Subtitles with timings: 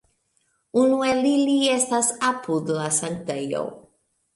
[0.83, 3.67] Unu el ili estas apud la Sanktejo.